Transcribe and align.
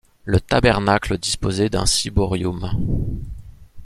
Le 0.25 0.39
tabernacle 0.41 1.19
disposait 1.19 1.69
d’un 1.69 1.85
ciborium. 1.85 2.71